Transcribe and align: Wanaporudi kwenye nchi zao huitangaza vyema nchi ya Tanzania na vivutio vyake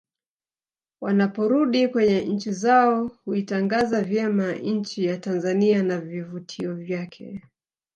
Wanaporudi 1.01 1.87
kwenye 1.87 2.21
nchi 2.25 2.51
zao 2.51 3.11
huitangaza 3.25 4.01
vyema 4.01 4.53
nchi 4.53 5.05
ya 5.05 5.17
Tanzania 5.17 5.83
na 5.83 5.99
vivutio 6.01 6.75
vyake 6.75 7.41